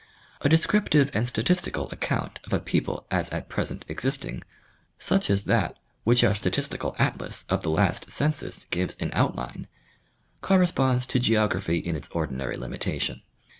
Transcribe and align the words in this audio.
A 0.41 0.49
descriptive 0.49 1.11
and 1.13 1.27
statisti 1.27 1.71
cal 1.71 1.87
account 1.91 2.39
of 2.45 2.53
a 2.53 2.59
people 2.59 3.05
as 3.11 3.29
at 3.29 3.49
present 3.49 3.85
existing, 3.87 4.41
such 4.97 5.29
as 5.29 5.43
that 5.43 5.77
which 6.05 6.23
our 6.23 6.33
statistical 6.33 6.95
atlas 6.97 7.45
of 7.49 7.61
the 7.61 7.69
last 7.69 8.09
Census 8.09 8.63
gives 8.71 8.95
in 8.95 9.11
outline, 9.13 9.67
corre 10.41 10.65
sponds 10.65 11.05
to 11.05 11.19
geography 11.19 11.77
in 11.77 11.95
its 11.95 12.09
ordinary 12.13 12.57
limitation. 12.57 13.21